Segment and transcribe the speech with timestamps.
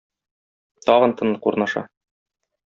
[0.85, 1.81] Тагын тынлык урнаша.